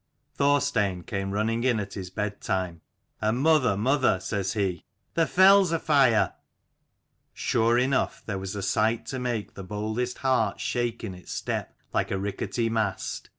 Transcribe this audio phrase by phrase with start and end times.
[0.33, 2.79] Thorstein came running in at his bed Itime,
[3.21, 6.33] and" Mother, mother," says he," the fell's afire!"
[7.45, 11.77] Sure enough there was a sight to make the boldest heart shake in its step
[11.93, 13.29] like a ricketty mast.